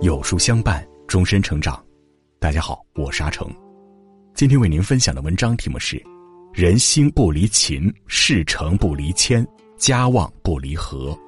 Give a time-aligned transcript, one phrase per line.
[0.00, 1.84] 有书相伴，终身成长。
[2.38, 3.52] 大家好，我是阿成。
[4.32, 6.00] 今天为您分享的文章题目是：
[6.54, 9.44] 人心不离勤，事成不离谦，
[9.76, 11.18] 家旺不离和。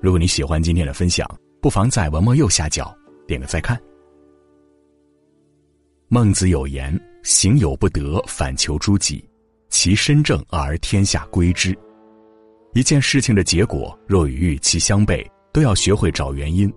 [0.00, 1.24] 如果你喜欢今天的分享，
[1.62, 2.92] 不妨在文末右下角
[3.28, 3.80] 点个再看。
[6.08, 9.24] 孟子有言：“行有不得，反求诸己，
[9.68, 11.72] 其身正而天下归之。”
[12.74, 16.72] 一件事情的结果若与预期相悖，都要学会找原因。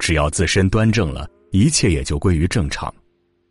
[0.00, 2.92] 只要自身端正了，一切也就归于正常。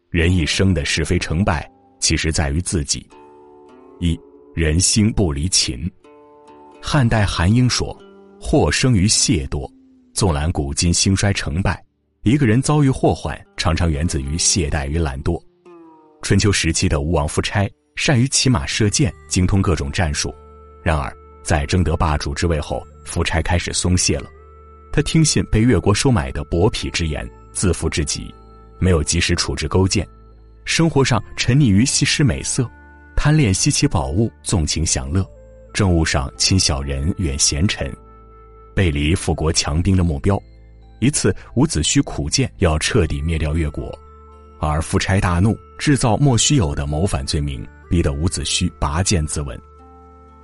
[0.09, 3.07] 人一生的是非成败，其实在于自己。
[3.99, 4.19] 一
[4.55, 5.89] 人心不离勤。
[6.81, 7.95] 汉代韩英说
[8.41, 9.71] ：“祸生于懈惰。”
[10.11, 11.81] 纵览古今兴衰成败，
[12.23, 15.39] 一个人遭遇祸患，常常源自于懈怠与懒惰。
[16.23, 20.33] 春秋时期的吴王夫差善于骑马射箭，精通各种战术。
[20.83, 24.27] 然而，在争得霸主之位后，夫差开始松懈了。
[24.91, 28.33] 他听信被越国收买的薄皮之言，自负至极，
[28.79, 30.07] 没有及时处置勾践。
[30.65, 32.69] 生活上沉溺于西施美色，
[33.15, 35.23] 贪恋稀奇宝物，纵情享乐；
[35.73, 37.91] 政务上亲小人，远贤臣，
[38.75, 40.39] 背离富国强兵的目标。
[40.99, 43.97] 一次，伍子胥苦谏要彻底灭掉越国，
[44.59, 49.57] 而夫差大怒，制造莫须有的谋反罪名，逼得伍子胥拔剑自刎。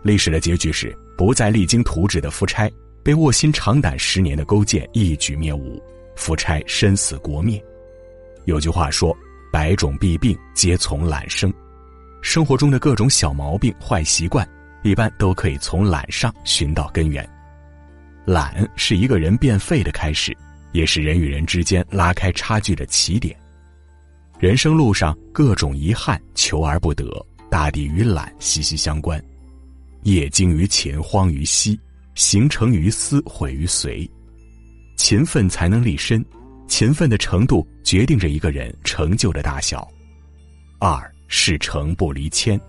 [0.02, 2.72] 历史的结局是，不再励精图治的夫差。
[3.06, 5.80] 被卧薪尝胆十年的勾践一举灭吴，
[6.16, 7.64] 夫差身死国灭。
[8.46, 9.16] 有句话说
[9.54, 11.54] ：“百种弊病皆从懒生。”
[12.24, 14.50] 生活中的各种小毛病、坏习惯，
[14.82, 17.24] 一般都可以从懒上寻到根源。
[18.26, 20.36] 懒是一个人变废的开始，
[20.72, 23.38] 也是人与人之间拉开差距的起点。
[24.40, 27.06] 人生路上各种遗憾，求而不得，
[27.52, 29.24] 大抵与懒息息相关。
[30.02, 31.80] 业精于勤，荒于嬉。
[32.16, 34.10] 形成于思，毁于随。
[34.98, 36.26] 勤奋才能立身，
[36.68, 39.88] 勤奋的程度决定着一个人成就的大小。
[40.80, 42.60] 二事成不离谦。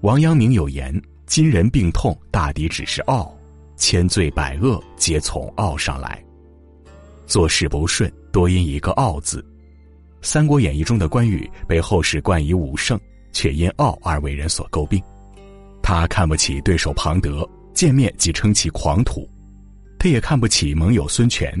[0.00, 3.32] 王阳明有言：“今人病痛，大抵只是傲；
[3.76, 6.22] 千罪百恶，皆从傲上来。”
[7.26, 9.40] 做事不顺，多因一个“傲”字。
[10.22, 12.98] 《三国演义》中的关羽被后世冠以武圣，
[13.32, 15.02] 却因傲而为人所诟病。
[15.82, 17.48] 他看不起对手庞德。
[17.74, 19.28] 见面即称其狂徒，
[19.98, 21.52] 他也看不起盟友孙权，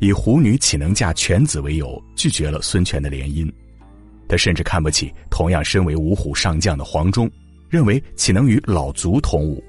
[0.00, 3.50] 以虎女岂能嫁犬子为由拒绝了孙权的联姻。
[4.28, 7.30] 他甚至看不起同样身为五虎上将的黄忠，
[7.68, 9.62] 认为岂能与老卒同伍。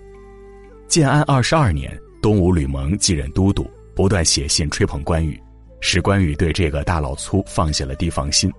[0.87, 5.39] 建安二十二年，东吴吕蒙继任都督，不断写信吹捧关羽，
[5.79, 8.51] 使关羽对这个大老粗放下了提防心。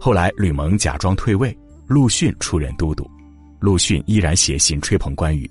[0.00, 1.56] 后来吕蒙假装退位，
[1.86, 3.08] 陆逊出任都督，
[3.60, 5.50] 陆逊依然写信吹捧关羽。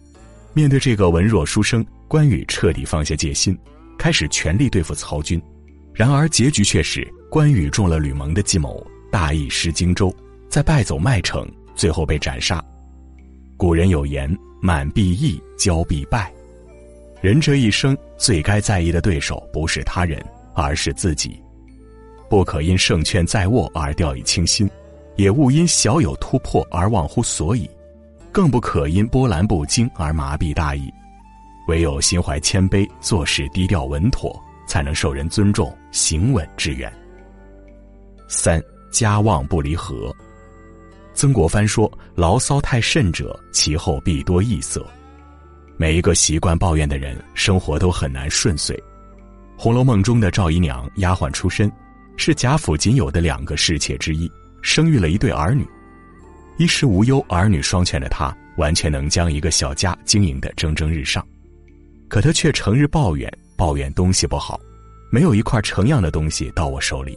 [0.56, 3.58] 面对这个文弱书生，关羽彻底放下戒心，
[3.98, 5.40] 开始全力对付曹军。
[5.94, 10.16] 然而结局却是关羽中了吕蒙的计谋，大意失荆州，
[10.48, 11.46] 在败走麦城，
[11.76, 12.64] 最后被斩杀。
[13.58, 14.34] 古人有言
[14.64, 16.32] ：“满必义，骄必败。”
[17.20, 20.24] 人这一生最该在意的对手不是他人，
[20.54, 21.38] 而是自己。
[22.30, 24.70] 不可因胜券在握而掉以轻心，
[25.18, 27.70] 也勿因小有突破而忘乎所以。
[28.36, 30.94] 更不可因波澜不惊而麻痹大意，
[31.70, 34.38] 唯有心怀谦卑，做事低调稳妥，
[34.68, 36.92] 才能受人尊重，行稳致远。
[38.28, 40.14] 三家旺不离和。
[41.14, 44.86] 曾国藩说：“牢骚太甚者，其后必多异色。”
[45.80, 48.76] 每一个习惯抱怨的人，生活都很难顺遂。
[49.58, 51.72] 《红楼梦》中的赵姨娘，丫鬟出身，
[52.18, 54.30] 是贾府仅有的两个侍妾之一，
[54.62, 55.66] 生育了一对儿女。
[56.58, 61.26] 衣食无忧、儿女双全的他，完全能将一个小家经营的蒸蒸日上。
[62.08, 64.58] 可他却成日抱怨，抱怨东西不好，
[65.12, 67.14] 没有一块成样的东西到我手里；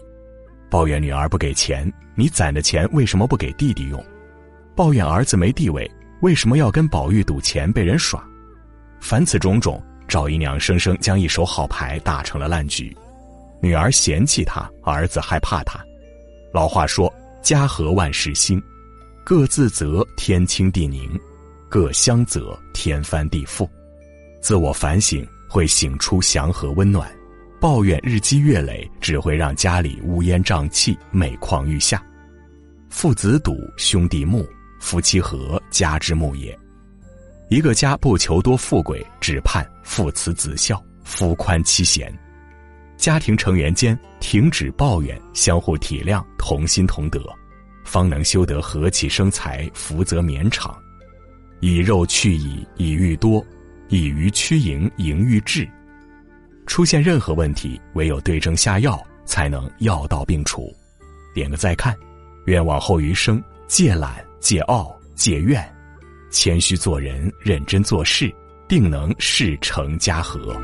[0.69, 4.05] 抱怨女儿不给钱，你攒的钱为什么不给弟弟用？
[4.75, 5.89] 抱怨儿子没地位，
[6.21, 8.21] 为什么要跟宝玉赌钱被人耍？
[8.99, 12.97] 凡此种种，赵姨娘生生将一手好牌打成了烂局。
[13.61, 15.79] 女儿嫌弃他，儿子害怕他。
[16.53, 18.61] 老话说：“家和万事兴。”
[19.29, 21.07] 各自责天清地宁，
[21.69, 23.69] 各相责天翻地覆。
[24.41, 27.15] 自我反省会醒出祥和温暖，
[27.61, 32.03] 抱怨日积月累只会让家里乌烟瘴气、每况愈下。
[32.89, 34.49] 父子笃，兄弟睦，
[34.81, 36.59] 夫妻和，家之睦也。
[37.51, 42.11] 一个家不求多富贵，只盼父慈子孝，夫宽妻贤。
[42.97, 47.23] 家庭成员间停止抱怨，相互体谅，同心同德。
[47.89, 50.77] 方能修得和气生财，福泽绵长。
[51.61, 53.43] 以肉去蚁，以欲多；
[53.89, 55.67] 以鱼趋盈，盈欲至。
[56.67, 60.71] 出现任何问题，唯有对症下药，才能药到病除。
[61.35, 61.97] 点个再看，
[62.45, 65.67] 愿往后余生戒懒、戒傲、戒怨，
[66.31, 68.31] 谦虚做人，认真做事，
[68.69, 70.55] 定能事成家和。